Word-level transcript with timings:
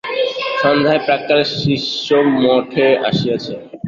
সন্ধ্যায় 0.61 1.01
প্রাক্কালে 1.05 1.45
শিষ্য 1.59 2.07
মঠে 2.35 2.87
আসিয়াছে। 3.09 3.53